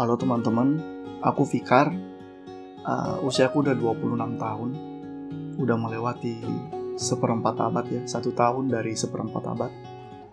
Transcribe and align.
Halo 0.00 0.16
teman-teman, 0.16 0.80
aku 1.20 1.44
Fikar. 1.44 1.92
Uh, 2.88 3.20
usiaku 3.20 3.60
udah 3.60 3.76
26 3.76 4.40
tahun. 4.40 4.70
Udah 5.60 5.76
melewati 5.76 6.40
seperempat 6.96 7.60
abad 7.60 7.84
ya, 7.84 8.00
satu 8.08 8.32
tahun 8.32 8.72
dari 8.72 8.96
seperempat 8.96 9.44
abad. 9.44 9.68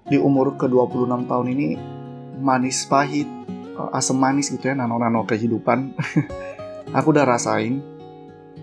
Di 0.07 0.15
umur 0.15 0.55
ke-26 0.55 1.27
tahun 1.27 1.47
ini, 1.51 1.67
manis 2.39 2.87
pahit, 2.87 3.27
uh, 3.75 3.91
asam 3.91 4.15
manis 4.15 4.47
gitu 4.55 4.71
ya, 4.71 4.75
nano-nano 4.79 5.27
kehidupan. 5.27 5.99
aku 6.95 7.07
udah 7.11 7.27
rasain. 7.27 7.83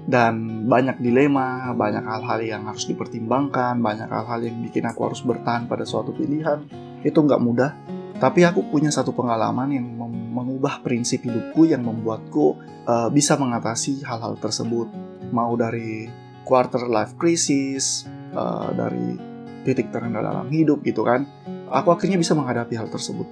Dan 0.09 0.65
banyak 0.73 1.05
dilema, 1.05 1.69
banyak 1.77 2.01
hal-hal 2.01 2.41
yang 2.41 2.65
harus 2.65 2.89
dipertimbangkan, 2.89 3.77
banyak 3.77 4.09
hal-hal 4.09 4.41
yang 4.41 4.57
bikin 4.65 4.89
aku 4.89 5.13
harus 5.13 5.21
bertahan 5.21 5.69
pada 5.69 5.85
suatu 5.85 6.17
pilihan. 6.17 6.65
Itu 7.05 7.21
nggak 7.21 7.45
mudah, 7.45 7.77
tapi 8.25 8.41
aku 8.41 8.65
punya 8.73 8.89
satu 8.89 9.13
pengalaman 9.13 9.69
yang 9.69 9.85
mengubah 10.33 10.81
prinsip 10.81 11.29
hidupku 11.29 11.69
yang 11.69 11.85
membuatku 11.85 12.57
uh, 12.89 13.13
bisa 13.13 13.37
mengatasi 13.37 14.01
hal-hal 14.01 14.41
tersebut. 14.41 14.89
Mau 15.29 15.53
dari 15.61 16.09
quarter 16.41 16.89
life 16.89 17.21
crisis, 17.21 18.09
uh, 18.33 18.73
dari 18.73 19.21
titik 19.69 19.93
terendah 19.93 20.25
dalam 20.25 20.49
hidup 20.49 20.81
gitu 20.89 21.05
kan. 21.05 21.29
Aku 21.69 21.93
akhirnya 21.93 22.17
bisa 22.17 22.33
menghadapi 22.33 22.73
hal 22.73 22.89
tersebut. 22.89 23.29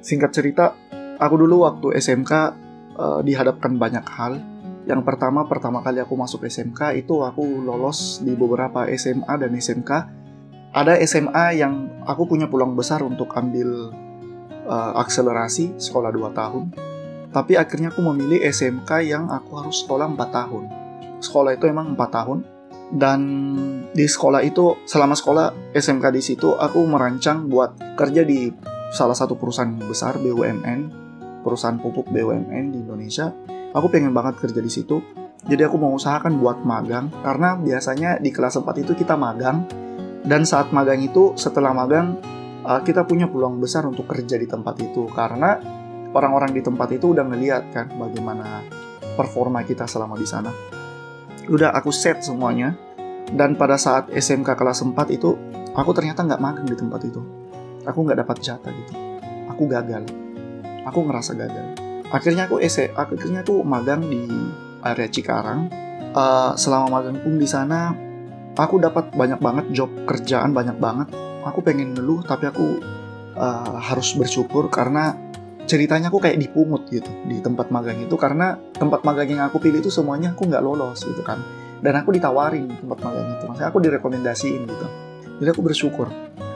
Singkat 0.00 0.32
cerita, 0.32 0.72
aku 1.20 1.36
dulu 1.36 1.68
waktu 1.68 2.00
SMK 2.00 2.32
uh, 2.32 2.48
eh, 2.96 3.20
dihadapkan 3.28 3.76
banyak 3.76 4.06
hal 4.16 4.40
yang 4.88 5.04
pertama, 5.04 5.44
pertama 5.44 5.84
kali 5.84 6.00
aku 6.00 6.16
masuk 6.16 6.48
SMK 6.48 7.04
itu 7.04 7.20
aku 7.20 7.60
lolos 7.60 8.24
di 8.24 8.32
beberapa 8.32 8.88
SMA 8.96 9.34
dan 9.36 9.52
SMK. 9.52 9.90
Ada 10.72 10.96
SMA 11.04 11.60
yang 11.60 12.00
aku 12.08 12.24
punya 12.24 12.48
peluang 12.48 12.72
besar 12.74 13.04
untuk 13.04 13.28
ambil 13.36 13.92
uh, 14.66 14.92
akselerasi 14.98 15.78
sekolah 15.78 16.10
2 16.10 16.32
tahun. 16.32 16.64
Tapi 17.32 17.56
akhirnya 17.56 17.88
aku 17.88 18.04
memilih 18.12 18.44
SMK 18.44 18.90
yang 19.08 19.28
aku 19.32 19.50
harus 19.56 19.84
sekolah 19.84 20.06
4 20.12 20.20
tahun. 20.28 20.64
Sekolah 21.22 21.56
itu 21.56 21.64
emang 21.70 21.96
4 21.96 22.00
tahun. 22.12 22.38
Dan 22.92 23.20
di 23.96 24.04
sekolah 24.04 24.44
itu, 24.44 24.84
selama 24.84 25.16
sekolah 25.16 25.72
SMK 25.72 26.12
di 26.12 26.20
situ, 26.20 26.52
aku 26.52 26.84
merancang 26.84 27.48
buat 27.48 27.72
kerja 27.96 28.20
di 28.20 28.52
salah 28.92 29.16
satu 29.16 29.40
perusahaan 29.40 29.72
besar 29.88 30.20
BUMN, 30.20 31.02
perusahaan 31.42 31.80
pupuk 31.80 32.12
BUMN 32.12 32.64
di 32.68 32.78
Indonesia 32.84 33.32
aku 33.74 33.90
pengen 33.90 34.14
banget 34.14 34.38
kerja 34.38 34.60
di 34.62 34.70
situ 34.70 35.02
jadi 35.42 35.66
aku 35.66 35.76
mau 35.80 35.90
usahakan 35.90 36.38
buat 36.38 36.62
magang 36.62 37.10
karena 37.26 37.58
biasanya 37.58 38.22
di 38.22 38.30
kelas 38.30 38.62
4 38.62 38.68
itu 38.78 38.94
kita 38.94 39.18
magang 39.18 39.66
dan 40.22 40.46
saat 40.46 40.70
magang 40.70 41.02
itu 41.02 41.34
setelah 41.34 41.74
magang 41.74 42.14
uh, 42.66 42.80
kita 42.82 43.04
punya 43.06 43.26
peluang 43.26 43.58
besar 43.58 43.86
untuk 43.86 44.06
kerja 44.10 44.38
di 44.38 44.46
tempat 44.46 44.78
itu 44.82 45.06
karena 45.12 45.58
orang-orang 46.12 46.52
di 46.54 46.62
tempat 46.62 46.88
itu 46.92 47.12
udah 47.12 47.24
ngeliat 47.26 47.72
kan 47.72 47.86
bagaimana 47.96 48.62
performa 49.18 49.64
kita 49.66 49.84
selama 49.88 50.16
di 50.16 50.26
sana. 50.28 50.50
Udah 51.50 51.74
aku 51.74 51.90
set 51.90 52.22
semuanya 52.22 52.76
dan 53.34 53.58
pada 53.58 53.74
saat 53.76 54.08
SMK 54.12 54.54
kelas 54.54 54.84
4 54.84 54.94
itu 55.10 55.34
aku 55.74 55.90
ternyata 55.92 56.22
nggak 56.22 56.42
magang 56.42 56.66
di 56.68 56.76
tempat 56.76 57.00
itu. 57.02 57.20
Aku 57.82 58.06
nggak 58.06 58.22
dapat 58.22 58.36
jatah 58.38 58.70
gitu. 58.70 58.94
Aku 59.50 59.66
gagal. 59.66 60.06
Aku 60.86 61.02
ngerasa 61.02 61.34
gagal. 61.34 61.66
Akhirnya 62.12 62.46
aku 62.46 62.60
ese 62.62 62.92
akhirnya 62.94 63.42
aku 63.42 63.64
magang 63.64 64.06
di 64.06 64.22
area 64.84 65.08
Cikarang. 65.08 65.72
Uh, 66.12 66.52
selama 66.60 67.00
magang 67.00 67.16
pun 67.24 67.40
di 67.40 67.48
sana 67.48 67.96
aku 68.52 68.76
dapat 68.76 69.16
banyak 69.16 69.40
banget 69.40 69.64
job 69.72 69.88
kerjaan 70.04 70.52
banyak 70.52 70.76
banget 70.76 71.08
aku 71.44 71.60
pengen 71.62 71.94
ngeluh 71.94 72.22
tapi 72.22 72.48
aku 72.48 72.82
uh, 73.36 73.78
harus 73.78 74.14
bersyukur 74.14 74.68
karena 74.72 75.16
ceritanya 75.66 76.10
aku 76.10 76.18
kayak 76.18 76.38
dipungut 76.38 76.90
gitu 76.90 77.08
di 77.26 77.38
tempat 77.40 77.70
magang 77.70 77.98
itu. 78.02 78.14
Karena 78.18 78.58
tempat 78.74 79.06
magang 79.06 79.28
yang 79.30 79.42
aku 79.46 79.62
pilih 79.62 79.80
itu 79.82 79.90
semuanya 79.90 80.34
aku 80.34 80.46
nggak 80.48 80.62
lolos 80.62 81.02
gitu 81.06 81.22
kan. 81.22 81.40
Dan 81.82 81.98
aku 81.98 82.14
ditawarin 82.14 82.70
tempat 82.70 82.98
magang 83.02 83.26
itu. 83.38 83.44
Maksudnya 83.48 83.68
aku 83.70 83.78
direkomendasiin 83.82 84.62
gitu. 84.66 84.86
Jadi 85.42 85.48
aku 85.50 85.62
bersyukur. 85.62 86.06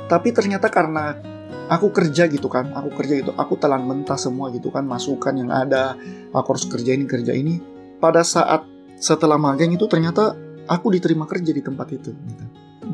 Tapi 0.06 0.30
ternyata 0.30 0.70
karena 0.70 1.19
aku 1.66 1.91
kerja 1.91 2.30
gitu 2.30 2.46
kan 2.46 2.70
aku 2.78 2.94
kerja 2.94 3.19
gitu 3.19 3.34
aku 3.34 3.58
telan 3.58 3.82
mentah 3.82 4.19
semua 4.19 4.54
gitu 4.54 4.70
kan. 4.70 4.86
Masukan 4.86 5.34
yang 5.34 5.50
ada 5.50 5.98
aku 6.30 6.54
harus 6.54 6.66
kerja 6.70 6.94
ini 6.94 7.04
kerja 7.10 7.34
ini. 7.34 7.58
Pada 7.98 8.22
saat 8.22 8.62
setelah 8.96 9.36
magang 9.41 9.72
itu 9.75 9.84
ternyata 9.91 10.36
aku 10.70 10.94
diterima 10.94 11.26
kerja 11.26 11.50
di 11.50 11.62
tempat 11.62 11.86
itu 11.94 12.10
gitu. 12.12 12.45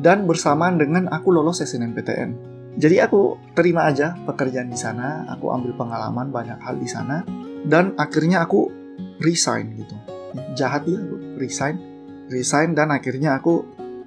Dan 0.03 0.27
bersamaan 0.27 0.77
dengan 0.77 1.07
aku 1.09 1.31
lolos 1.31 1.63
SNMPTN 1.63 2.31
jadi 2.77 3.07
aku 3.07 3.39
terima 3.55 3.87
aja 3.87 4.19
pekerjaan 4.27 4.69
di 4.69 4.77
sana 4.77 5.25
aku 5.31 5.55
ambil 5.55 5.79
pengalaman 5.79 6.35
banyak 6.35 6.59
hal 6.59 6.77
di 6.77 6.89
sana 6.91 7.23
dan 7.65 7.95
akhirnya 7.95 8.43
aku 8.43 8.69
resign 9.23 9.79
gitu 9.79 9.95
jahat 10.59 10.85
ya 10.91 10.99
aku 10.99 11.39
resign 11.39 11.77
resign 12.29 12.75
dan 12.75 12.91
akhirnya 12.91 13.39
aku 13.39 13.63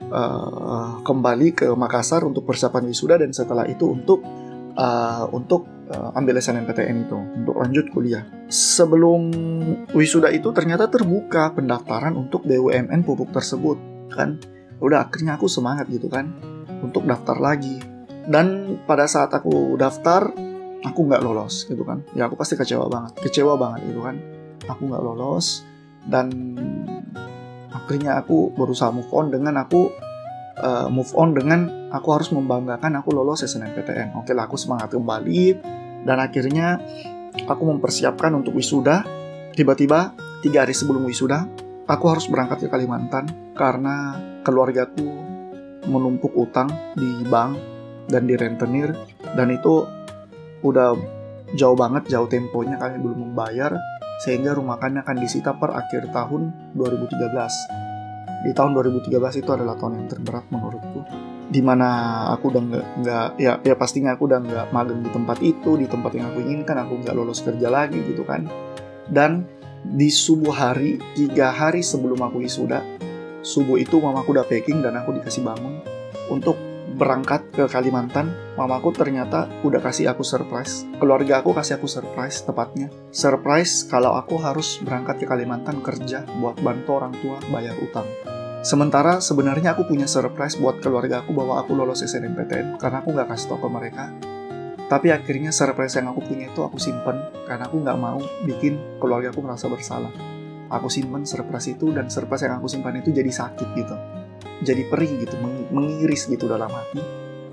uh, 0.10 1.02
kembali 1.02 1.54
ke 1.54 1.68
Makassar 1.74 2.26
untuk 2.26 2.46
persiapan 2.46 2.90
wisuda 2.90 3.16
dan 3.22 3.32
setelah 3.32 3.66
itu 3.70 3.86
untuk 3.90 4.26
uh, 4.76 5.26
untuk 5.32 5.66
uh, 5.90 6.18
ambil 6.18 6.38
SNMPTN 6.42 7.08
itu 7.08 7.18
untuk 7.18 7.56
lanjut 7.58 7.86
kuliah. 7.94 8.26
Sebelum 8.50 9.32
wisuda 9.94 10.30
itu 10.34 10.50
ternyata 10.54 10.90
terbuka 10.90 11.54
pendaftaran 11.56 12.14
untuk 12.14 12.46
BUMN 12.46 13.02
pupuk 13.06 13.32
tersebut 13.34 13.78
kan. 14.14 14.38
Udah 14.80 15.08
akhirnya 15.08 15.40
aku 15.40 15.48
semangat 15.48 15.88
gitu 15.88 16.12
kan 16.12 16.32
untuk 16.82 17.08
daftar 17.08 17.38
lagi. 17.40 17.80
Dan 18.26 18.78
pada 18.90 19.06
saat 19.06 19.30
aku 19.32 19.78
daftar 19.78 20.34
aku 20.82 21.00
nggak 21.06 21.22
lolos 21.22 21.66
gitu 21.66 21.82
kan. 21.86 22.02
Ya 22.18 22.26
aku 22.26 22.38
pasti 22.38 22.58
kecewa 22.58 22.90
banget, 22.90 23.18
kecewa 23.22 23.58
banget 23.58 23.90
gitu 23.90 24.02
kan. 24.02 24.16
Aku 24.66 24.90
nggak 24.90 25.04
lolos 25.04 25.62
dan 26.06 26.30
akhirnya 27.70 28.18
aku 28.22 28.54
berusaha 28.54 28.90
move 28.90 29.10
on 29.14 29.30
dengan 29.30 29.62
aku 29.62 29.94
uh, 30.62 30.88
move 30.88 31.12
on 31.18 31.36
dengan 31.36 31.90
aku 31.92 32.08
harus 32.16 32.32
membanggakan 32.32 32.98
aku 33.00 33.12
lolos 33.12 33.44
SNMPTN. 33.44 34.16
Oke 34.20 34.32
lah, 34.32 34.48
aku 34.48 34.56
semangat 34.56 34.94
kembali 34.94 35.44
dan 36.06 36.18
akhirnya 36.22 36.80
aku 37.46 37.64
mempersiapkan 37.68 38.32
untuk 38.34 38.56
wisuda. 38.56 39.04
Tiba-tiba 39.56 40.12
tiga 40.44 40.68
hari 40.68 40.76
sebelum 40.76 41.08
wisuda, 41.08 41.48
aku 41.86 42.06
harus 42.10 42.26
berangkat 42.30 42.66
ke 42.66 42.68
Kalimantan 42.70 43.54
karena 43.54 44.18
keluargaku 44.42 45.06
menumpuk 45.86 46.34
utang 46.34 46.70
di 46.98 47.26
bank 47.30 47.58
dan 48.10 48.26
di 48.26 48.36
rentenir. 48.38 48.94
Dan 49.36 49.54
itu 49.54 49.86
udah 50.66 50.98
jauh 51.54 51.78
banget 51.78 52.10
jauh 52.10 52.26
temponya 52.26 52.82
kami 52.82 52.98
belum 53.02 53.32
membayar 53.32 53.78
sehingga 54.24 54.56
rumah 54.56 54.80
kami 54.80 55.04
akan 55.04 55.18
disita 55.20 55.54
per 55.54 55.76
akhir 55.76 56.10
tahun 56.10 56.74
2013 56.74 57.86
di 58.46 58.54
tahun 58.54 58.78
2013 58.78 59.42
itu 59.42 59.50
adalah 59.50 59.74
tahun 59.74 60.06
yang 60.06 60.08
terberat 60.08 60.46
menurutku. 60.54 61.02
Di 61.50 61.62
mana 61.66 61.90
aku 62.30 62.54
udah 62.54 62.62
nggak 62.62 62.86
nggak 63.02 63.28
ya 63.42 63.58
ya 63.62 63.76
pastinya 63.78 64.14
aku 64.14 64.30
udah 64.30 64.40
nggak 64.42 64.66
magang 64.70 65.02
di 65.02 65.10
tempat 65.10 65.38
itu 65.42 65.78
di 65.82 65.90
tempat 65.90 66.14
yang 66.14 66.30
aku 66.30 66.46
inginkan 66.46 66.78
aku 66.78 67.02
nggak 67.02 67.16
lolos 67.18 67.42
kerja 67.42 67.74
lagi 67.74 67.98
gitu 68.06 68.22
kan. 68.22 68.46
Dan 69.10 69.50
di 69.94 70.10
subuh 70.10 70.54
hari 70.54 70.98
tiga 71.14 71.54
hari 71.54 71.86
sebelum 71.86 72.18
aku 72.26 72.42
wisuda 72.42 72.82
subuh 73.46 73.78
itu 73.78 74.02
mamaku 74.02 74.34
udah 74.34 74.46
packing 74.50 74.82
dan 74.82 74.98
aku 74.98 75.14
dikasih 75.14 75.46
bangun 75.46 75.78
untuk 76.34 76.58
berangkat 76.96 77.52
ke 77.52 77.68
Kalimantan, 77.68 78.32
mamaku 78.56 78.96
ternyata 78.96 79.52
udah 79.68 79.84
kasih 79.84 80.16
aku 80.16 80.24
surprise. 80.24 80.88
Keluarga 80.98 81.44
aku 81.44 81.52
kasih 81.52 81.78
aku 81.78 81.92
surprise 81.92 82.42
tepatnya. 82.42 82.88
Surprise 83.12 83.84
kalau 83.86 84.16
aku 84.16 84.40
harus 84.40 84.80
berangkat 84.80 85.20
ke 85.22 85.26
Kalimantan 85.28 85.84
kerja 85.84 86.24
buat 86.40 86.56
bantu 86.64 86.90
orang 87.04 87.14
tua 87.20 87.38
bayar 87.52 87.76
utang. 87.84 88.08
Sementara 88.66 89.22
sebenarnya 89.22 89.78
aku 89.78 89.86
punya 89.86 90.10
surprise 90.10 90.58
buat 90.58 90.82
keluarga 90.82 91.22
aku 91.22 91.38
bahwa 91.38 91.62
aku 91.62 91.78
lolos 91.78 92.02
SNMPTN 92.02 92.82
karena 92.82 93.04
aku 93.04 93.14
nggak 93.14 93.30
kasih 93.30 93.54
tau 93.54 93.60
ke 93.62 93.70
mereka. 93.70 94.10
Tapi 94.86 95.10
akhirnya 95.10 95.50
surprise 95.50 95.98
yang 95.98 96.14
aku 96.14 96.22
punya 96.30 96.54
itu 96.54 96.62
aku 96.62 96.78
simpen 96.78 97.18
karena 97.50 97.66
aku 97.66 97.82
nggak 97.82 97.98
mau 97.98 98.22
bikin 98.46 99.02
keluarga 99.02 99.34
aku 99.34 99.42
merasa 99.42 99.66
bersalah. 99.66 100.14
Aku 100.70 100.90
simpen 100.90 101.26
surprise 101.26 101.74
itu 101.74 101.90
dan 101.94 102.10
surprise 102.10 102.46
yang 102.46 102.62
aku 102.62 102.70
simpan 102.70 103.02
itu 103.02 103.10
jadi 103.10 103.30
sakit 103.30 103.70
gitu 103.78 103.98
jadi 104.64 104.88
perih 104.88 105.12
gitu, 105.26 105.36
mengiris 105.74 106.32
gitu 106.32 106.48
dalam 106.48 106.72
hati. 106.72 107.02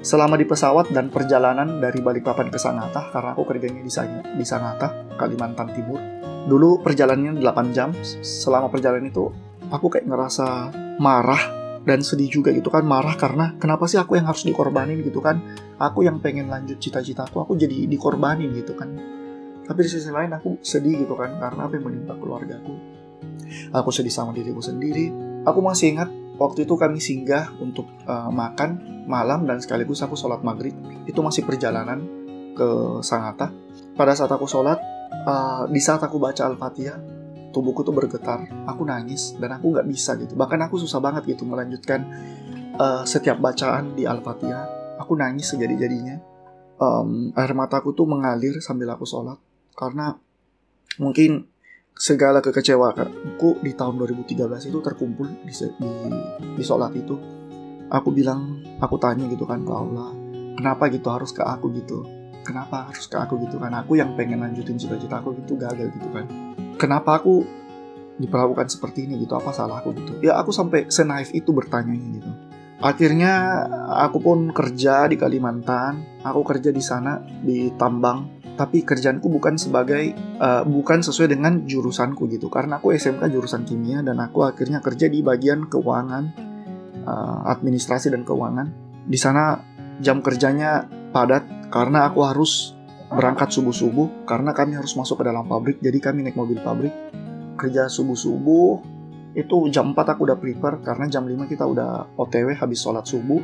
Selama 0.03 0.35
di 0.35 0.47
pesawat 0.47 0.91
dan 0.91 1.11
perjalanan 1.11 1.79
dari 1.79 2.03
Balikpapan 2.03 2.51
ke 2.51 2.59
Sangatta, 2.59 3.11
karena 3.11 3.35
aku 3.35 3.47
kerjanya 3.47 3.83
di, 3.83 4.45
Sangatta, 4.45 5.15
Kalimantan 5.15 5.71
Timur. 5.71 5.99
Dulu 6.51 6.83
perjalanannya 6.83 7.39
8 7.39 7.71
jam, 7.71 7.95
selama 8.23 8.67
perjalanan 8.67 9.07
itu 9.07 9.31
aku 9.71 9.87
kayak 9.87 10.11
ngerasa 10.11 10.75
marah 10.99 11.62
dan 11.83 12.01
sedih 12.01 12.31
juga 12.31 12.55
gitu 12.55 12.71
kan 12.71 12.87
marah 12.87 13.19
karena 13.19 13.59
kenapa 13.59 13.91
sih 13.91 13.99
aku 13.99 14.15
yang 14.15 14.27
harus 14.31 14.47
dikorbanin 14.47 15.03
gitu 15.03 15.19
kan 15.19 15.43
aku 15.83 16.07
yang 16.07 16.23
pengen 16.23 16.47
lanjut 16.47 16.79
cita-citaku 16.79 17.43
aku 17.43 17.59
jadi 17.59 17.91
dikorbanin 17.91 18.55
gitu 18.55 18.79
kan 18.79 18.95
tapi 19.67 19.79
di 19.83 19.91
sisi 19.91 20.11
lain 20.11 20.31
aku 20.35 20.63
sedih 20.63 21.07
gitu 21.07 21.19
kan 21.19 21.39
karena 21.39 21.67
apa 21.67 21.75
yang 21.75 21.85
menimpa 21.91 22.15
keluargaku 22.19 22.75
aku 23.75 23.91
sedih 23.91 24.15
sama 24.15 24.31
diriku 24.31 24.63
sendiri 24.63 25.11
aku 25.43 25.59
masih 25.59 25.99
ingat 25.99 26.11
Waktu 26.41 26.65
itu 26.65 26.75
kami 26.75 26.99
singgah 26.99 27.55
untuk 27.61 27.87
uh, 28.09 28.27
makan 28.33 29.05
malam 29.05 29.45
dan 29.45 29.61
sekaligus 29.63 30.01
aku 30.01 30.19
sholat 30.19 30.41
maghrib. 30.41 30.73
Itu 31.07 31.21
masih 31.21 31.45
perjalanan 31.45 32.03
ke 32.59 32.99
Sangatta. 33.05 33.55
Pada 33.95 34.17
saat 34.19 34.33
aku 34.33 34.51
sholat, 34.51 34.81
uh, 35.23 35.69
di 35.69 35.79
saat 35.79 36.01
aku 36.01 36.17
baca 36.17 36.49
Al-Fatihah, 36.49 36.99
tubuhku 37.53 37.85
tuh 37.85 37.95
bergetar, 37.95 38.49
aku 38.65 38.83
nangis 38.89 39.37
dan 39.37 39.55
aku 39.55 39.77
nggak 39.77 39.87
bisa 39.87 40.17
gitu. 40.17 40.35
Bahkan 40.35 40.67
aku 40.67 40.81
susah 40.81 40.99
banget 40.99 41.37
gitu 41.37 41.45
melanjutkan 41.45 42.09
uh, 42.81 43.05
setiap 43.05 43.39
bacaan 43.39 43.93
di 43.93 44.09
Al-Fatihah. 44.09 44.97
Aku 44.99 45.15
nangis 45.15 45.53
sejadi-jadinya. 45.53 46.19
Um, 46.83 47.31
air 47.39 47.55
mataku 47.55 47.95
tuh 47.95 48.11
mengalir 48.11 48.59
sambil 48.59 48.91
aku 48.91 49.07
sholat 49.07 49.39
karena 49.79 50.19
mungkin 50.99 51.47
segala 51.95 52.43
kekecewaanku 52.43 53.63
di 53.63 53.71
tahun 53.79 54.03
2013 54.03 54.73
itu 54.73 54.79
terkumpul 54.83 55.31
di, 55.47 55.53
di, 55.55 55.91
di 56.59 56.63
sholat 56.65 56.91
itu. 56.99 57.15
Aku 57.93 58.09
bilang, 58.09 58.65
aku 58.81 58.97
tanya 58.97 59.29
gitu 59.29 59.45
kan 59.45 59.63
ke 59.63 59.71
Allah, 59.71 60.17
kenapa 60.57 60.89
gitu 60.89 61.13
harus 61.13 61.31
ke 61.31 61.45
aku 61.45 61.69
gitu? 61.77 62.23
kenapa 62.43 62.91
harus 62.91 63.07
ke 63.07 63.17
aku 63.17 63.39
gitu 63.47 63.57
kan 63.57 63.73
aku 63.73 63.97
yang 63.97 64.19
pengen 64.19 64.43
lanjutin 64.43 64.77
cita-cita 64.77 65.23
aku 65.23 65.35
gitu 65.39 65.55
gagal 65.55 65.89
gitu 65.95 66.09
kan 66.11 66.27
kenapa 66.77 67.21
aku 67.21 67.45
diperlakukan 68.21 68.69
seperti 68.69 69.09
ini 69.09 69.25
gitu? 69.25 69.35
Apa 69.35 69.51
salah 69.51 69.81
aku 69.81 69.97
gitu? 69.97 70.13
Ya 70.23 70.37
aku 70.39 70.55
sampai 70.55 70.89
senaif 70.93 71.33
itu 71.33 71.51
bertanya 71.51 71.95
gitu. 71.97 72.31
Akhirnya 72.83 73.63
aku 74.03 74.19
pun 74.19 74.39
kerja 74.51 75.07
di 75.07 75.15
Kalimantan. 75.15 76.23
Aku 76.27 76.43
kerja 76.43 76.75
di 76.75 76.83
sana 76.83 77.23
di 77.23 77.71
tambang. 77.79 78.43
Tapi 78.53 78.85
kerjaanku 78.85 79.33
bukan 79.33 79.57
sebagai 79.57 80.13
uh, 80.43 80.67
bukan 80.67 81.01
sesuai 81.01 81.35
dengan 81.39 81.63
jurusanku 81.65 82.29
gitu. 82.29 82.51
Karena 82.53 82.83
aku 82.83 82.93
SMK 82.93 83.31
jurusan 83.31 83.63
kimia 83.65 84.03
dan 84.05 84.19
aku 84.19 84.45
akhirnya 84.45 84.83
kerja 84.85 85.09
di 85.09 85.25
bagian 85.25 85.71
keuangan 85.71 86.25
uh, 87.07 87.49
administrasi 87.49 88.13
dan 88.13 88.27
keuangan. 88.27 88.69
Di 89.07 89.17
sana 89.17 89.57
jam 90.03 90.21
kerjanya 90.21 90.85
padat 91.15 91.71
karena 91.71 92.11
aku 92.11 92.21
harus 92.27 92.77
berangkat 93.13 93.53
subuh-subuh 93.53 94.25
karena 94.25 94.57
kami 94.57 94.77
harus 94.81 94.97
masuk 94.97 95.21
ke 95.21 95.25
dalam 95.29 95.45
pabrik 95.45 95.79
jadi 95.85 95.99
kami 96.01 96.25
naik 96.25 96.37
mobil 96.37 96.59
pabrik. 96.61 96.93
Kerja 97.61 97.87
subuh-subuh 97.87 98.81
itu 99.33 99.57
jam 99.73 99.93
4 99.93 100.13
aku 100.17 100.29
udah 100.29 100.37
prepare 100.41 100.81
karena 100.85 101.09
jam 101.09 101.25
5 101.25 101.49
kita 101.49 101.65
udah 101.65 102.17
OTW 102.17 102.57
habis 102.57 102.81
sholat 102.81 103.05
subuh. 103.05 103.41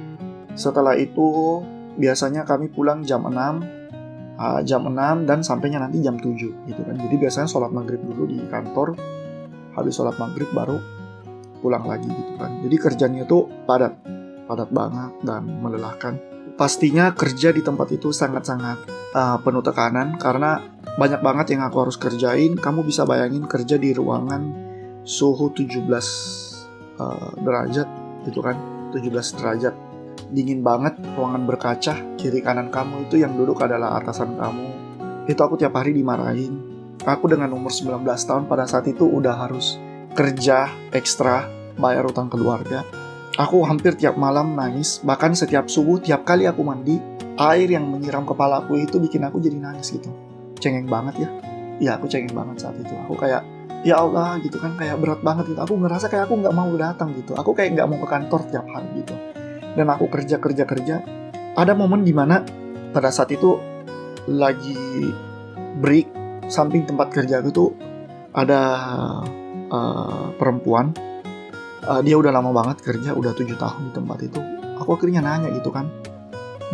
Setelah 0.56 0.96
itu 0.96 1.60
biasanya 2.00 2.42
kami 2.48 2.72
pulang 2.72 3.04
jam 3.04 3.24
6 3.28 3.32
uh, 4.38 4.60
jam 4.64 4.86
6 4.88 5.28
dan 5.28 5.38
sampainya 5.44 5.82
nanti 5.82 6.00
jam 6.00 6.16
7 6.16 6.68
gitu 6.68 6.80
kan. 6.82 6.96
Jadi 6.96 7.14
biasanya 7.20 7.48
sholat 7.48 7.70
maghrib 7.70 8.00
dulu 8.00 8.24
di 8.28 8.40
kantor 8.48 8.96
habis 9.76 9.94
sholat 9.94 10.16
maghrib 10.16 10.48
baru 10.50 10.80
pulang 11.60 11.84
lagi 11.84 12.08
gitu 12.08 12.32
kan. 12.40 12.64
Jadi 12.64 12.76
kerjanya 12.78 13.20
itu 13.26 13.44
padat 13.68 13.94
padat 14.48 14.72
banget 14.72 15.12
dan 15.26 15.44
melelahkan 15.60 16.16
pastinya 16.58 17.14
kerja 17.14 17.54
di 17.54 17.62
tempat 17.62 17.94
itu 17.94 18.10
sangat-sangat 18.10 18.90
uh, 19.14 19.38
penuh 19.38 19.62
tekanan 19.62 20.18
karena 20.18 20.58
banyak 20.98 21.22
banget 21.22 21.54
yang 21.54 21.62
aku 21.62 21.86
harus 21.86 21.94
kerjain. 21.94 22.58
Kamu 22.58 22.82
bisa 22.82 23.06
bayangin 23.06 23.46
kerja 23.46 23.78
di 23.78 23.94
ruangan 23.94 24.42
suhu 25.06 25.54
17 25.54 25.86
uh, 26.98 27.30
derajat 27.38 27.88
gitu 28.26 28.42
kan, 28.42 28.58
17 28.90 29.38
derajat. 29.38 29.74
Dingin 30.34 30.60
banget, 30.60 30.98
ruangan 31.14 31.46
berkaca, 31.46 31.94
kiri 32.18 32.42
kanan 32.42 32.68
kamu 32.68 33.08
itu 33.08 33.22
yang 33.22 33.38
duduk 33.38 33.62
adalah 33.62 33.96
atasan 34.02 34.34
kamu. 34.36 34.68
Itu 35.30 35.40
aku 35.40 35.56
tiap 35.56 35.78
hari 35.78 35.94
dimarahin. 35.94 36.58
Aku 37.06 37.30
dengan 37.30 37.54
umur 37.54 37.70
19 37.70 38.02
tahun 38.04 38.50
pada 38.50 38.66
saat 38.66 38.90
itu 38.90 39.06
udah 39.06 39.46
harus 39.46 39.78
kerja 40.12 40.68
ekstra, 40.90 41.46
bayar 41.78 42.04
utang 42.10 42.26
keluarga 42.26 42.82
Aku 43.38 43.62
hampir 43.62 43.94
tiap 43.94 44.18
malam 44.18 44.58
nangis, 44.58 44.98
bahkan 45.06 45.30
setiap 45.30 45.70
subuh, 45.70 46.02
tiap 46.02 46.26
kali 46.26 46.50
aku 46.50 46.66
mandi, 46.66 46.98
air 47.38 47.70
yang 47.70 47.86
menyiram 47.86 48.26
kepala 48.26 48.66
aku 48.66 48.74
itu 48.82 48.98
bikin 48.98 49.22
aku 49.22 49.38
jadi 49.38 49.54
nangis 49.54 49.94
gitu. 49.94 50.10
Cengeng 50.58 50.90
banget 50.90 51.22
ya. 51.22 51.28
Ya 51.78 51.90
aku 51.94 52.10
cengeng 52.10 52.34
banget 52.34 52.66
saat 52.66 52.74
itu. 52.82 52.90
Aku 53.06 53.14
kayak, 53.14 53.46
ya 53.86 54.02
Allah 54.02 54.42
gitu 54.42 54.58
kan, 54.58 54.74
kayak 54.74 54.98
berat 54.98 55.22
banget 55.22 55.54
gitu. 55.54 55.60
Aku 55.62 55.78
ngerasa 55.78 56.10
kayak 56.10 56.26
aku 56.26 56.34
nggak 56.34 56.50
mau 56.50 56.66
datang 56.74 57.14
gitu. 57.14 57.38
Aku 57.38 57.54
kayak 57.54 57.78
nggak 57.78 57.86
mau 57.86 58.02
ke 58.02 58.08
kantor 58.10 58.40
tiap 58.50 58.66
hari 58.74 59.06
gitu. 59.06 59.14
Dan 59.78 59.86
aku 59.86 60.10
kerja, 60.10 60.42
kerja, 60.42 60.64
kerja. 60.66 60.96
Ada 61.54 61.78
momen 61.78 62.02
di 62.02 62.10
mana 62.10 62.42
pada 62.90 63.14
saat 63.14 63.30
itu 63.30 63.54
lagi 64.26 64.74
break 65.78 66.10
samping 66.50 66.90
tempat 66.90 67.14
kerja 67.14 67.38
aku 67.38 67.50
tuh 67.54 67.70
ada 68.34 68.60
uh, 69.70 70.34
perempuan 70.34 70.90
uh, 71.86 72.00
dia 72.02 72.16
udah 72.18 72.32
lama 72.34 72.50
banget 72.50 72.82
kerja 72.82 73.14
udah 73.14 73.32
tujuh 73.36 73.54
tahun 73.54 73.90
di 73.90 73.92
tempat 73.94 74.18
itu. 74.24 74.40
Aku 74.82 74.96
akhirnya 74.96 75.22
nanya 75.22 75.52
gitu 75.54 75.70
kan. 75.70 75.86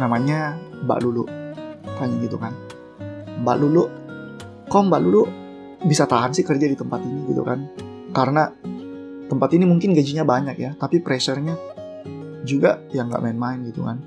Namanya 0.00 0.56
Mbak 0.86 0.98
Lulu. 1.04 1.24
Tanya 1.98 2.16
gitu 2.22 2.36
kan. 2.40 2.52
Mbak 3.42 3.56
Lulu 3.60 3.84
kok 4.70 4.82
Mbak 4.86 5.00
Lulu 5.02 5.22
bisa 5.84 6.08
tahan 6.08 6.32
sih 6.32 6.46
kerja 6.46 6.64
di 6.64 6.76
tempat 6.78 7.02
ini? 7.04 7.28
Gitu 7.28 7.42
kan. 7.44 7.58
Karena 8.14 8.48
tempat 9.28 9.50
ini 9.56 9.64
mungkin 9.66 9.96
gajinya 9.96 10.22
banyak 10.22 10.56
ya 10.60 10.70
tapi 10.76 11.00
pressure-nya 11.00 11.56
juga 12.44 12.84
yang 12.92 13.08
nggak 13.10 13.22
main-main 13.24 13.64
gitu 13.68 13.84
kan. 13.84 13.98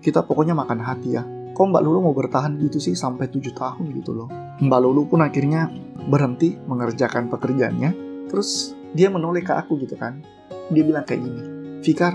Kita 0.00 0.24
pokoknya 0.24 0.56
makan 0.56 0.80
hati 0.80 1.08
ya. 1.14 1.22
Kok 1.52 1.66
Mbak 1.76 1.82
Lulu 1.84 1.98
mau 2.08 2.14
bertahan 2.16 2.56
gitu 2.62 2.80
sih 2.80 2.96
sampai 2.96 3.28
tujuh 3.28 3.52
tahun 3.52 3.92
gitu 3.92 4.16
loh? 4.16 4.30
Mbak 4.62 4.80
Lulu 4.80 5.12
pun 5.12 5.20
akhirnya 5.20 5.68
berhenti 6.08 6.56
mengerjakan 6.64 7.28
pekerjaannya 7.28 7.90
terus 8.32 8.79
dia 8.94 9.08
menoleh 9.08 9.42
ke 9.44 9.54
aku 9.54 9.78
gitu 9.82 9.94
kan 9.94 10.22
dia 10.70 10.86
bilang 10.86 11.02
kayak 11.02 11.20
gini, 11.26 11.42
Fikar, 11.82 12.14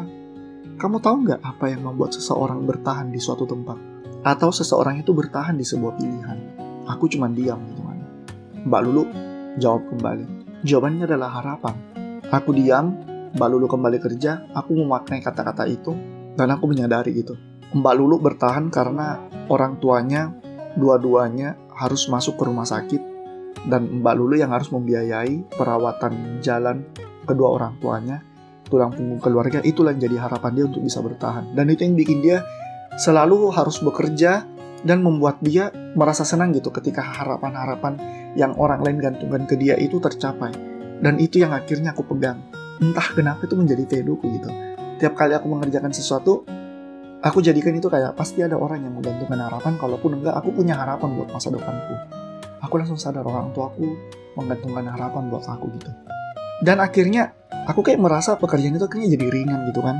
kamu 0.80 1.04
tahu 1.04 1.16
nggak 1.27 1.42
apa 1.44 1.66
yang 1.75 1.83
membuat 1.83 2.16
seseorang 2.16 2.63
bertahan 2.63 3.12
di 3.12 3.19
suatu 3.19 3.44
tempat? 3.44 3.75
Atau 4.24 4.50
seseorang 4.50 5.04
itu 5.04 5.12
bertahan 5.12 5.60
di 5.60 5.68
sebuah 5.68 5.94
pilihan? 6.00 6.38
Aku 6.88 7.12
cuma 7.12 7.27
diam 7.27 7.60
gitu 7.68 7.83
kan. 7.83 8.00
Mbak 8.66 8.81
Lulu 8.88 9.04
jawab 9.60 9.83
kembali. 9.92 10.25
Jawabannya 10.66 11.04
adalah 11.06 11.30
harapan. 11.38 11.75
Aku 12.31 12.56
diam, 12.56 12.95
Mbak 13.36 13.50
Lulu 13.51 13.68
kembali 13.69 13.98
kerja, 14.01 14.48
aku 14.56 14.72
memaknai 14.74 15.22
kata-kata 15.22 15.68
itu, 15.68 15.94
dan 16.33 16.50
aku 16.56 16.72
menyadari 16.72 17.12
gitu. 17.12 17.36
Mbak 17.75 17.94
Lulu 18.00 18.16
bertahan 18.24 18.72
karena 18.72 19.19
orang 19.51 19.77
tuanya 19.83 20.31
dua-duanya 20.80 21.60
harus 21.75 22.07
masuk 22.07 22.39
ke 22.39 22.44
rumah 22.48 22.66
sakit 22.66 23.15
dan 23.66 24.02
Mbak 24.02 24.14
Lulu 24.18 24.36
yang 24.38 24.54
harus 24.54 24.70
membiayai 24.70 25.50
perawatan 25.54 26.42
jalan 26.42 26.86
kedua 27.26 27.50
orang 27.58 27.74
tuanya 27.82 28.22
tulang 28.66 28.92
punggung 28.94 29.22
keluarga 29.22 29.62
itulah 29.62 29.94
yang 29.94 30.10
jadi 30.10 30.18
harapan 30.26 30.52
dia 30.58 30.66
untuk 30.66 30.82
bisa 30.82 31.00
bertahan. 31.00 31.54
Dan 31.54 31.70
itu 31.70 31.86
yang 31.86 31.96
bikin 31.96 32.20
dia 32.26 32.42
selalu 32.98 33.54
harus 33.54 33.78
bekerja 33.82 34.46
dan 34.86 35.02
membuat 35.02 35.42
dia 35.42 35.70
merasa 35.98 36.26
senang 36.26 36.54
gitu 36.54 36.70
ketika 36.74 37.02
harapan-harapan 37.02 37.98
yang 38.38 38.54
orang 38.58 38.82
lain 38.82 38.98
gantungkan 39.02 39.46
ke 39.46 39.56
dia 39.58 39.78
itu 39.78 40.02
tercapai. 40.02 40.54
Dan 41.01 41.22
itu 41.22 41.42
yang 41.42 41.54
akhirnya 41.54 41.94
aku 41.94 42.06
pegang. 42.10 42.42
Entah 42.82 43.08
kenapa 43.13 43.46
itu 43.48 43.56
menjadi 43.56 43.84
vedoku 43.88 44.28
gitu. 44.34 44.50
Tiap 45.00 45.13
kali 45.13 45.36
aku 45.38 45.48
mengerjakan 45.48 45.92
sesuatu 45.94 46.44
aku 47.22 47.42
jadikan 47.42 47.75
itu 47.75 47.88
kayak 47.88 48.16
pasti 48.16 48.44
ada 48.46 48.56
orang 48.56 48.86
yang 48.86 48.94
menggantungkan 48.96 49.39
harapan 49.39 49.74
kalaupun 49.80 50.22
enggak 50.22 50.36
aku 50.38 50.54
punya 50.54 50.78
harapan 50.78 51.10
buat 51.18 51.30
masa 51.34 51.50
depanku 51.51 52.25
aku 52.62 52.80
langsung 52.80 53.00
sadar 53.00 53.26
orang 53.26 53.52
tuaku 53.52 53.96
menggantungkan 54.36 54.88
harapan 54.92 55.32
buat 55.32 55.46
aku 55.48 55.66
gitu. 55.80 55.90
Dan 56.64 56.80
akhirnya 56.80 57.36
aku 57.68 57.84
kayak 57.84 58.00
merasa 58.00 58.36
pekerjaan 58.40 58.76
itu 58.76 58.86
akhirnya 58.88 59.10
jadi 59.16 59.26
ringan 59.28 59.60
gitu 59.72 59.82
kan. 59.84 60.00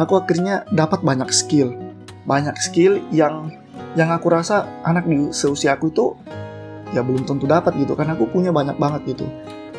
Aku 0.00 0.18
akhirnya 0.18 0.66
dapat 0.72 1.04
banyak 1.04 1.30
skill. 1.30 1.74
Banyak 2.26 2.56
skill 2.58 3.02
yang 3.14 3.52
yang 3.98 4.08
aku 4.08 4.32
rasa 4.32 4.66
anak 4.86 5.04
di 5.04 5.30
seusia 5.30 5.76
aku 5.76 5.92
itu 5.92 6.16
ya 6.96 7.04
belum 7.04 7.28
tentu 7.28 7.46
dapat 7.46 7.76
gitu. 7.78 7.94
Kan 7.94 8.10
aku 8.10 8.26
punya 8.30 8.50
banyak 8.50 8.78
banget 8.80 9.14
gitu. 9.14 9.26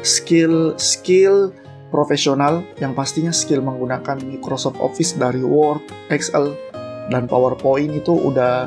Skill 0.03 0.75
skill 0.79 1.55
profesional 1.93 2.65
yang 2.81 2.97
pastinya 2.97 3.29
skill 3.29 3.61
menggunakan 3.61 4.17
Microsoft 4.25 4.81
Office 4.81 5.13
dari 5.13 5.45
Word, 5.45 5.85
Excel, 6.09 6.57
dan 7.13 7.29
PowerPoint 7.29 7.93
itu 7.93 8.13
udah 8.15 8.65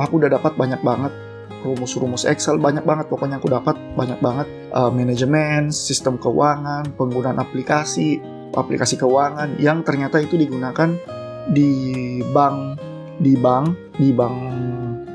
aku 0.00 0.22
udah 0.22 0.30
dapat 0.32 0.56
banyak 0.56 0.80
banget 0.80 1.12
rumus-rumus 1.62 2.26
Excel 2.26 2.58
banyak 2.58 2.82
banget 2.82 3.06
pokoknya 3.08 3.38
aku 3.38 3.48
dapat 3.48 3.78
banyak 3.94 4.18
banget 4.18 4.48
uh, 4.74 4.90
manajemen, 4.90 5.70
sistem 5.70 6.18
keuangan, 6.18 6.92
penggunaan 6.98 7.38
aplikasi, 7.38 8.18
aplikasi 8.52 9.00
keuangan 9.00 9.56
yang 9.56 9.80
ternyata 9.86 10.20
itu 10.20 10.36
digunakan 10.36 10.92
di 11.50 12.20
bank 12.30 12.78
di 13.22 13.38
bank 13.38 13.98
di 13.98 14.10
bank 14.10 14.36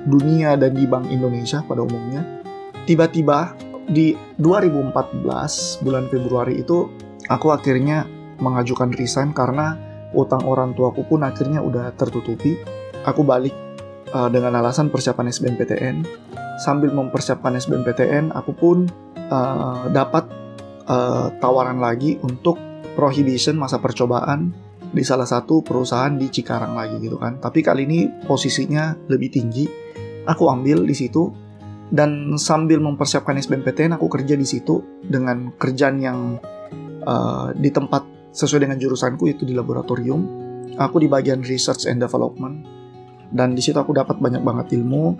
dunia 0.08 0.56
dan 0.56 0.72
di 0.72 0.88
bank 0.88 1.12
Indonesia 1.12 1.62
pada 1.68 1.84
umumnya. 1.84 2.24
Tiba-tiba 2.88 3.54
di 3.88 4.16
2014 4.40 5.84
bulan 5.84 6.08
Februari 6.08 6.64
itu 6.64 6.88
aku 7.28 7.52
akhirnya 7.52 8.08
mengajukan 8.40 8.96
resign 8.96 9.36
karena 9.36 9.76
utang 10.16 10.48
orang 10.48 10.72
tuaku 10.72 11.04
pun 11.04 11.28
akhirnya 11.28 11.60
udah 11.60 11.92
tertutupi. 12.00 12.56
Aku 13.04 13.24
balik 13.24 13.67
uh, 14.14 14.30
dengan 14.32 14.56
alasan 14.60 14.92
persiapan 14.92 15.32
SBMPTN. 15.32 15.96
Sambil 16.58 16.90
mempersiapkan 16.90 17.54
SBMPTN, 17.54 18.34
aku 18.34 18.52
pun 18.54 18.90
uh, 19.30 19.86
dapat 19.94 20.26
uh, 20.90 21.30
tawaran 21.38 21.78
lagi 21.78 22.18
untuk 22.26 22.58
prohibition 22.98 23.60
masa 23.60 23.78
percobaan 23.78 24.54
di 24.90 25.04
salah 25.04 25.28
satu 25.28 25.62
perusahaan 25.62 26.16
di 26.16 26.28
Cikarang 26.32 26.74
lagi 26.74 26.98
gitu 26.98 27.20
kan. 27.20 27.38
Tapi 27.38 27.62
kali 27.62 27.86
ini 27.86 28.00
posisinya 28.26 28.96
lebih 29.12 29.30
tinggi. 29.30 29.66
Aku 30.28 30.50
ambil 30.50 30.84
di 30.84 30.96
situ 30.98 31.30
dan 31.88 32.36
sambil 32.36 32.84
mempersiapkan 32.84 33.40
SBMPTN 33.40 33.96
aku 33.96 34.12
kerja 34.12 34.36
di 34.36 34.44
situ 34.44 34.84
dengan 35.00 35.56
kerjaan 35.56 36.04
yang 36.04 36.20
uh, 37.08 37.56
di 37.56 37.72
tempat 37.72 38.04
sesuai 38.36 38.68
dengan 38.68 38.78
jurusanku 38.78 39.24
itu 39.32 39.48
di 39.48 39.56
laboratorium 39.56 40.20
aku 40.76 41.00
di 41.00 41.08
bagian 41.08 41.42
research 41.48 41.88
and 41.88 42.04
development 42.04 42.77
dan 43.32 43.54
di 43.56 43.62
situ 43.64 43.76
aku 43.76 43.92
dapat 43.92 44.20
banyak 44.20 44.44
banget 44.44 44.80
ilmu. 44.80 45.16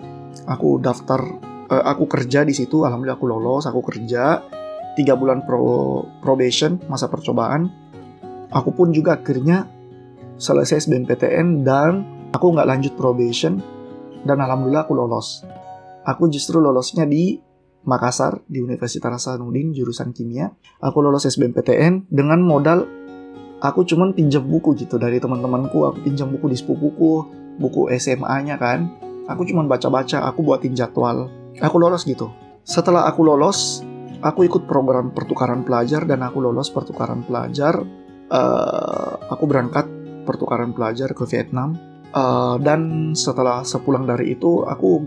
Aku 0.48 0.80
daftar 0.80 1.20
uh, 1.68 1.84
aku 1.84 2.08
kerja 2.08 2.44
di 2.44 2.56
situ. 2.56 2.84
Alhamdulillah 2.84 3.18
aku 3.20 3.28
lolos 3.28 3.64
aku 3.68 3.80
kerja. 3.84 4.42
Tiga 4.96 5.14
bulan 5.14 5.46
pro 5.46 6.02
probation 6.24 6.80
masa 6.90 7.06
percobaan. 7.06 7.70
Aku 8.50 8.72
pun 8.72 8.90
juga 8.90 9.20
akhirnya 9.20 9.68
selesai 10.40 10.88
SBMPTN 10.88 11.62
dan 11.62 12.02
aku 12.32 12.56
nggak 12.56 12.68
lanjut 12.68 12.92
probation. 12.96 13.60
Dan 14.24 14.42
alhamdulillah 14.42 14.88
aku 14.88 14.96
lolos. 14.96 15.46
Aku 16.02 16.26
justru 16.32 16.58
lolosnya 16.58 17.04
di 17.06 17.38
Makassar 17.88 18.42
di 18.50 18.58
Universitas 18.58 19.30
Hasanuddin 19.30 19.70
jurusan 19.70 20.10
kimia. 20.10 20.50
Aku 20.82 20.98
lolos 20.98 21.28
SBMPTN 21.28 22.10
dengan 22.10 22.42
modal 22.42 22.97
aku 23.58 23.82
cuman 23.86 24.14
pinjam 24.14 24.42
buku 24.46 24.74
gitu 24.78 24.96
dari 24.98 25.18
teman-temanku. 25.18 25.86
Aku 25.90 25.98
pinjam 26.02 26.30
buku 26.30 26.50
di 26.50 26.56
sepupuku, 26.58 27.12
buku 27.58 27.90
SMA-nya 27.98 28.58
kan. 28.58 28.88
Aku 29.28 29.44
cuman 29.44 29.68
baca-baca, 29.68 30.24
aku 30.24 30.40
buatin 30.40 30.72
jadwal. 30.72 31.28
Aku 31.60 31.76
lolos 31.76 32.06
gitu. 32.06 32.32
Setelah 32.64 33.04
aku 33.10 33.26
lolos, 33.26 33.84
aku 34.24 34.48
ikut 34.48 34.64
program 34.64 35.12
pertukaran 35.12 35.66
pelajar 35.66 36.06
dan 36.08 36.24
aku 36.24 36.40
lolos 36.40 36.72
pertukaran 36.72 37.26
pelajar. 37.26 37.82
Uh, 38.28 39.12
aku 39.32 39.44
berangkat 39.48 39.88
pertukaran 40.24 40.72
pelajar 40.72 41.12
ke 41.12 41.24
Vietnam. 41.28 41.76
Uh, 42.08 42.56
dan 42.64 43.12
setelah 43.12 43.64
sepulang 43.68 44.08
dari 44.08 44.32
itu, 44.32 44.64
aku 44.64 45.04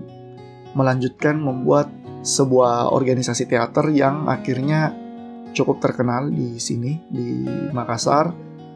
melanjutkan 0.77 1.41
membuat 1.41 1.89
sebuah 2.21 2.93
organisasi 2.93 3.49
teater 3.49 3.89
yang 3.89 4.29
akhirnya 4.29 4.93
cukup 5.51 5.83
terkenal 5.83 6.31
di 6.31 6.57
sini 6.57 6.99
di 7.07 7.45
Makassar 7.71 8.31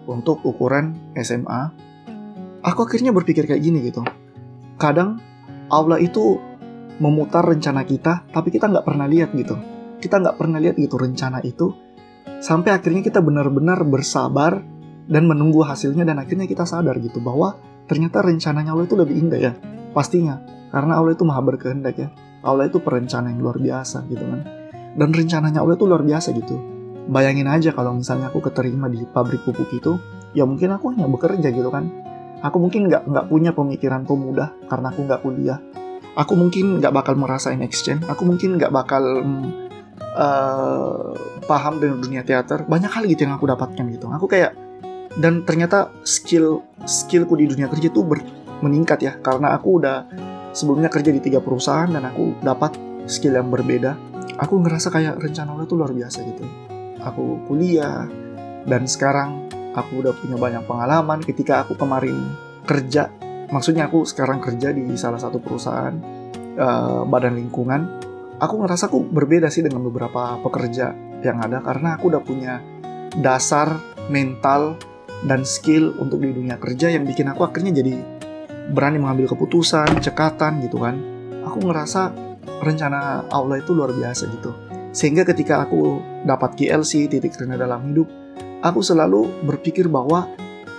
untuk 0.05 0.43
ukuran 0.45 1.15
SMA. 1.17 1.61
Aku 2.65 2.85
akhirnya 2.85 3.13
berpikir 3.13 3.45
kayak 3.45 3.61
gini 3.61 3.79
gitu. 3.85 4.01
Kadang 4.77 5.21
Allah 5.69 6.01
itu 6.01 6.37
memutar 6.97 7.45
rencana 7.45 7.83
kita, 7.83 8.25
tapi 8.31 8.49
kita 8.53 8.71
nggak 8.71 8.85
pernah 8.85 9.05
lihat 9.05 9.35
gitu. 9.35 9.55
Kita 9.99 10.21
nggak 10.21 10.37
pernah 10.37 10.61
lihat 10.61 10.75
gitu 10.77 10.95
rencana 10.95 11.41
itu, 11.41 11.73
sampai 12.39 12.75
akhirnya 12.75 13.01
kita 13.01 13.19
benar-benar 13.19 13.83
bersabar 13.83 14.61
dan 15.05 15.23
menunggu 15.29 15.61
hasilnya 15.61 16.05
dan 16.05 16.17
akhirnya 16.17 16.49
kita 16.49 16.65
sadar 16.65 16.97
gitu 16.97 17.21
bahwa 17.21 17.57
ternyata 17.85 18.25
rencananya 18.25 18.73
Allah 18.73 18.85
itu 18.89 18.97
lebih 18.97 19.15
indah 19.15 19.39
ya. 19.39 19.53
Pastinya 19.93 20.41
karena 20.73 20.99
Allah 20.99 21.13
itu 21.13 21.23
maha 21.23 21.41
berkehendak 21.45 21.95
ya. 21.97 22.09
Allah 22.45 22.69
itu 22.69 22.77
perencana 22.77 23.33
yang 23.33 23.41
luar 23.41 23.57
biasa 23.57 24.05
gitu 24.09 24.21
kan. 24.21 24.64
Dan 24.95 25.11
rencananya 25.11 25.59
Allah 25.59 25.75
itu 25.75 25.85
luar 25.85 26.01
biasa 26.01 26.31
gitu. 26.31 26.55
Bayangin 27.05 27.45
aja 27.51 27.75
kalau 27.75 27.93
misalnya 27.93 28.31
aku 28.31 28.41
keterima 28.41 28.89
di 28.89 29.03
pabrik 29.05 29.43
pupuk 29.45 29.69
itu, 29.75 29.99
ya 30.33 30.47
mungkin 30.47 30.73
aku 30.73 30.95
hanya 30.95 31.05
bekerja 31.05 31.51
gitu 31.51 31.69
kan. 31.69 31.91
Aku 32.41 32.57
mungkin 32.57 32.87
nggak 32.87 33.05
nggak 33.05 33.25
punya 33.27 33.51
pemikiran 33.51 34.07
pemuda 34.07 34.55
karena 34.71 34.89
aku 34.89 34.99
nggak 35.05 35.21
kuliah. 35.21 35.59
Aku 36.15 36.33
mungkin 36.39 36.79
nggak 36.79 36.93
bakal 36.95 37.19
merasain 37.19 37.59
exchange. 37.59 38.07
Aku 38.07 38.23
mungkin 38.23 38.55
nggak 38.55 38.71
bakal 38.71 39.03
uh, 40.15 41.11
paham 41.43 41.77
dengan 41.83 41.99
dunia 41.99 42.23
teater. 42.23 42.63
Banyak 42.65 42.89
hal 42.89 43.03
gitu 43.05 43.27
yang 43.27 43.35
aku 43.35 43.45
dapatkan 43.51 43.85
gitu. 43.91 44.07
Aku 44.09 44.25
kayak 44.31 44.55
dan 45.19 45.43
ternyata 45.47 45.91
skill 46.03 46.63
skillku 46.83 47.39
di 47.39 47.47
dunia 47.47 47.71
kerja 47.71 47.87
itu 47.87 48.03
ber, 48.03 48.19
meningkat 48.59 48.99
ya 48.99 49.13
karena 49.19 49.55
aku 49.55 49.79
udah 49.79 50.07
sebelumnya 50.51 50.91
kerja 50.91 51.11
di 51.11 51.23
tiga 51.23 51.39
perusahaan 51.39 51.87
dan 51.87 52.03
aku 52.03 52.35
dapat 52.43 52.75
skill 53.07 53.35
yang 53.39 53.47
berbeda 53.47 53.95
aku 54.37 54.61
ngerasa 54.61 54.89
kayak 54.89 55.21
rencana 55.21 55.53
Allah 55.53 55.65
itu 55.65 55.75
luar 55.77 55.91
biasa 55.93 56.17
gitu. 56.25 56.45
Aku 57.01 57.45
kuliah 57.45 58.09
dan 58.65 58.89
sekarang 58.89 59.45
aku 59.77 60.01
udah 60.01 60.13
punya 60.15 60.37
banyak 60.39 60.63
pengalaman 60.65 61.19
ketika 61.21 61.63
aku 61.63 61.77
kemarin 61.77 62.33
kerja. 62.65 63.11
Maksudnya 63.51 63.85
aku 63.91 64.07
sekarang 64.07 64.41
kerja 64.41 64.73
di 64.73 64.83
salah 64.97 65.21
satu 65.21 65.37
perusahaan 65.37 65.93
uh, 66.57 67.05
badan 67.05 67.37
lingkungan. 67.37 68.01
Aku 68.41 68.59
ngerasa 68.59 68.91
aku 68.91 69.05
berbeda 69.05 69.47
sih 69.47 69.63
dengan 69.63 69.85
beberapa 69.85 70.35
pekerja 70.43 70.91
yang 71.23 71.39
ada 71.39 71.63
karena 71.63 71.95
aku 71.95 72.11
udah 72.11 72.23
punya 72.25 72.59
dasar 73.15 73.79
mental 74.11 74.75
dan 75.23 75.47
skill 75.47 75.95
untuk 76.03 76.19
di 76.19 76.35
dunia 76.35 76.59
kerja 76.59 76.91
yang 76.91 77.07
bikin 77.07 77.31
aku 77.31 77.47
akhirnya 77.47 77.71
jadi 77.71 77.95
berani 78.75 78.97
mengambil 78.99 79.31
keputusan, 79.31 80.01
cekatan 80.01 80.59
gitu 80.65 80.81
kan. 80.81 80.97
Aku 81.45 81.61
ngerasa 81.63 82.24
rencana 82.61 83.25
Allah 83.29 83.61
itu 83.61 83.71
luar 83.75 83.91
biasa 83.91 84.29
gitu. 84.31 84.51
Sehingga 84.95 85.27
ketika 85.27 85.67
aku 85.67 85.99
dapat 86.23 86.55
GLC, 86.55 87.11
titik 87.11 87.35
terendah 87.35 87.59
dalam 87.59 87.83
hidup, 87.91 88.07
aku 88.63 88.79
selalu 88.79 89.27
berpikir 89.43 89.91
bahwa 89.91 90.31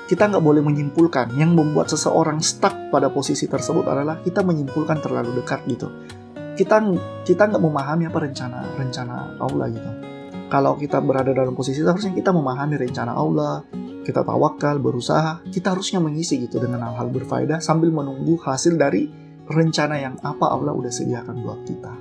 kita 0.09 0.31
nggak 0.33 0.41
boleh 0.41 0.63
menyimpulkan. 0.65 1.37
Yang 1.37 1.51
membuat 1.53 1.87
seseorang 1.93 2.41
stuck 2.41 2.73
pada 2.89 3.13
posisi 3.13 3.45
tersebut 3.45 3.85
adalah 3.85 4.23
kita 4.25 4.41
menyimpulkan 4.41 5.05
terlalu 5.05 5.37
dekat 5.43 5.67
gitu. 5.69 5.93
Kita 6.57 6.81
kita 7.29 7.43
nggak 7.53 7.61
memahami 7.61 8.09
apa 8.09 8.19
rencana 8.25 8.65
rencana 8.81 9.37
Allah 9.37 9.67
gitu. 9.69 9.91
Kalau 10.47 10.79
kita 10.79 11.03
berada 11.03 11.35
dalam 11.35 11.53
posisi 11.53 11.83
harusnya 11.83 12.15
kita 12.15 12.31
memahami 12.31 12.79
rencana 12.79 13.13
Allah, 13.13 13.67
kita 14.07 14.23
tawakal, 14.23 14.79
berusaha, 14.79 15.43
kita 15.51 15.75
harusnya 15.75 15.99
mengisi 15.99 16.39
gitu 16.39 16.63
dengan 16.63 16.87
hal-hal 16.87 17.11
berfaedah 17.11 17.59
sambil 17.59 17.91
menunggu 17.91 18.39
hasil 18.39 18.79
dari 18.79 19.26
rencana 19.47 19.99
yang 19.99 20.15
apa 20.23 20.51
Allah 20.51 20.75
udah 20.75 20.91
sediakan 20.91 21.43
buat 21.43 21.61
kita. 21.67 21.93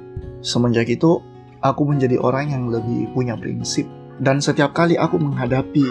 Semenjak 0.41 0.89
itu, 0.89 1.21
aku 1.61 1.81
menjadi 1.85 2.17
orang 2.21 2.53
yang 2.53 2.63
lebih 2.69 3.09
punya 3.13 3.37
prinsip 3.37 3.85
dan 4.21 4.39
setiap 4.39 4.73
kali 4.73 4.95
aku 4.95 5.17
menghadapi 5.17 5.85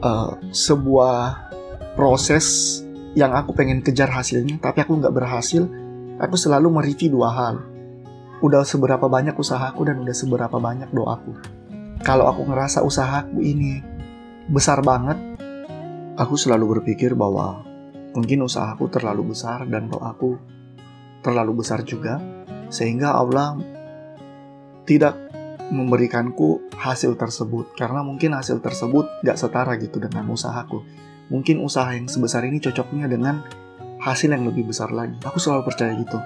uh, 0.00 0.36
sebuah 0.50 1.48
proses 1.94 2.80
yang 3.14 3.30
aku 3.30 3.54
pengen 3.54 3.78
kejar 3.84 4.10
hasilnya 4.10 4.58
tapi 4.58 4.82
aku 4.82 4.98
nggak 4.98 5.14
berhasil, 5.14 5.64
aku 6.18 6.36
selalu 6.36 6.68
mereview 6.72 7.14
dua 7.14 7.30
hal. 7.32 7.56
Udah 8.44 8.66
seberapa 8.66 9.08
banyak 9.08 9.38
usahaku 9.38 9.88
dan 9.88 10.02
udah 10.04 10.12
seberapa 10.12 10.56
banyak 10.60 10.92
doaku. 10.92 11.32
Kalau 12.04 12.28
aku 12.28 12.44
ngerasa 12.44 12.84
usahaku 12.84 13.40
ini 13.40 13.80
besar 14.52 14.84
banget, 14.84 15.16
Aku 16.14 16.38
selalu 16.38 16.78
berpikir 16.78 17.18
bahwa 17.18 17.66
mungkin 18.14 18.46
usahaku 18.46 18.86
terlalu 18.86 19.34
besar 19.34 19.66
dan 19.66 19.90
doaku 19.90 20.38
terlalu 21.24 21.64
besar 21.64 21.80
juga, 21.82 22.20
sehingga 22.68 23.16
Allah 23.16 23.56
tidak 24.84 25.16
memberikanku 25.72 26.68
hasil 26.76 27.16
tersebut 27.16 27.72
karena 27.72 28.04
mungkin 28.04 28.36
hasil 28.36 28.60
tersebut 28.60 29.24
gak 29.24 29.40
setara 29.40 29.80
gitu 29.80 29.96
dengan 29.96 30.28
usahaku. 30.28 30.84
Mungkin 31.32 31.64
usaha 31.64 31.88
yang 31.96 32.04
sebesar 32.04 32.44
ini 32.44 32.60
cocoknya 32.60 33.08
dengan 33.08 33.40
hasil 34.04 34.28
yang 34.28 34.44
lebih 34.44 34.68
besar 34.68 34.92
lagi. 34.92 35.16
Aku 35.24 35.40
selalu 35.40 35.72
percaya 35.72 35.96
gitu. 35.96 36.20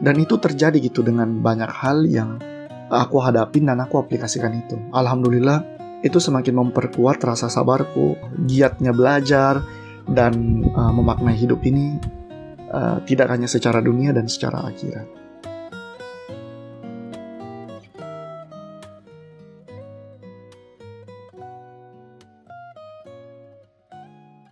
Dan 0.00 0.16
itu 0.16 0.40
terjadi 0.40 0.80
gitu 0.80 1.04
dengan 1.04 1.44
banyak 1.44 1.68
hal 1.68 2.08
yang 2.08 2.40
aku 2.88 3.20
hadapin 3.20 3.68
dan 3.68 3.84
aku 3.84 4.00
aplikasikan 4.00 4.56
itu. 4.56 4.80
Alhamdulillah 4.96 5.60
itu 6.00 6.16
semakin 6.16 6.56
memperkuat 6.56 7.20
rasa 7.20 7.52
sabarku, 7.52 8.16
giatnya 8.48 8.96
belajar, 8.96 9.60
dan 10.08 10.64
uh, 10.72 10.92
memaknai 10.94 11.36
hidup 11.36 11.60
ini 11.68 12.00
uh, 12.72 13.02
tidak 13.04 13.28
hanya 13.32 13.50
secara 13.50 13.82
dunia 13.82 14.14
dan 14.14 14.30
secara 14.30 14.64
akhirat. 14.68 15.17